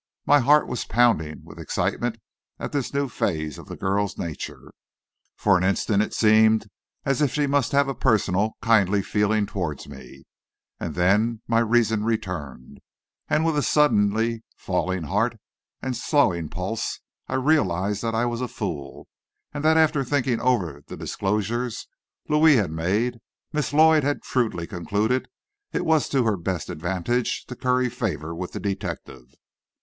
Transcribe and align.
My 0.25 0.39
heart 0.39 0.65
was 0.67 0.83
pounding 0.83 1.43
with 1.45 1.59
excitement 1.59 2.17
at 2.57 2.71
this 2.71 2.91
new 2.91 3.07
phase 3.07 3.59
of 3.59 3.67
the 3.67 3.75
girl's 3.75 4.17
nature. 4.17 4.71
For 5.37 5.59
an 5.59 5.63
instant 5.63 6.01
it 6.01 6.15
seemed 6.15 6.65
as 7.05 7.21
if 7.21 7.31
she 7.35 7.45
must 7.45 7.71
have 7.73 7.87
a 7.87 7.93
personal 7.93 8.53
kindly 8.63 9.03
feeling 9.03 9.45
toward 9.45 9.87
me, 9.87 10.23
and 10.79 10.95
then 10.95 11.43
my 11.47 11.59
reason 11.59 12.03
returned, 12.03 12.79
and 13.29 13.45
with 13.45 13.55
a 13.55 13.61
suddenly 13.61 14.43
falling 14.57 15.03
heart 15.03 15.35
and 15.83 15.95
slowing 15.95 16.49
pulses, 16.49 16.99
I 17.27 17.35
realized 17.35 18.01
that 18.01 18.15
I 18.15 18.25
was 18.25 18.41
a 18.41 18.47
fool, 18.47 19.07
and 19.53 19.63
that 19.63 19.77
after 19.77 20.03
thinking 20.03 20.39
over 20.41 20.81
the 20.87 20.97
disclosures 20.97 21.87
Louis 22.27 22.55
had 22.55 22.71
made, 22.71 23.19
Miss 23.53 23.71
Lloyd 23.71 24.03
had 24.03 24.25
shrewdly 24.25 24.65
concluded 24.65 25.27
it 25.71 25.85
was 25.85 26.09
to 26.09 26.23
her 26.23 26.37
best 26.37 26.71
advantage 26.71 27.45
to 27.45 27.55
curry 27.55 27.87
favor 27.87 28.33
with 28.33 28.53
the 28.53 28.59
detective. 28.59 29.35